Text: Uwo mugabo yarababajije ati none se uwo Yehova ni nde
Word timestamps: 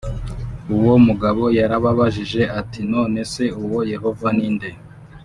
Uwo 0.75 0.95
mugabo 1.07 1.43
yarababajije 1.59 2.41
ati 2.59 2.81
none 2.93 3.19
se 3.31 3.45
uwo 3.63 3.79
Yehova 3.91 4.27
ni 4.37 4.49
nde 4.55 4.71